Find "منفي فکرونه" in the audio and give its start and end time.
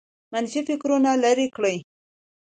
0.31-1.11